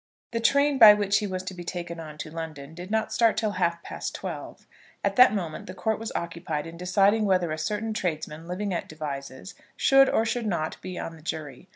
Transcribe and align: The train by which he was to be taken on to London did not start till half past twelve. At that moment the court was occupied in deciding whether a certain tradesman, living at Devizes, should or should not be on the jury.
The 0.31 0.39
train 0.39 0.79
by 0.79 0.95
which 0.95 1.19
he 1.19 1.27
was 1.27 1.43
to 1.43 1.53
be 1.53 1.63
taken 1.63 1.99
on 1.99 2.17
to 2.17 2.31
London 2.31 2.73
did 2.73 2.89
not 2.89 3.13
start 3.13 3.37
till 3.37 3.51
half 3.51 3.83
past 3.83 4.15
twelve. 4.15 4.65
At 5.03 5.15
that 5.17 5.31
moment 5.35 5.67
the 5.67 5.75
court 5.75 5.99
was 5.99 6.11
occupied 6.15 6.65
in 6.65 6.75
deciding 6.75 7.25
whether 7.25 7.51
a 7.51 7.57
certain 7.59 7.93
tradesman, 7.93 8.47
living 8.47 8.73
at 8.73 8.89
Devizes, 8.89 9.53
should 9.77 10.09
or 10.09 10.25
should 10.25 10.47
not 10.47 10.81
be 10.81 10.97
on 10.97 11.15
the 11.17 11.21
jury. 11.21 11.67